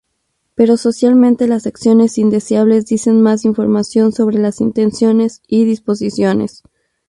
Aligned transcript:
Pero 0.55 0.77
socialmente 0.77 1.45
las 1.47 1.67
acciones 1.67 2.17
indeseables 2.17 2.87
dicen 2.87 3.21
más 3.21 3.45
información 3.45 4.11
sobre 4.11 4.39
las 4.39 4.59
intenciones 4.59 5.43
y 5.47 5.63
disposiciones. 5.63 6.63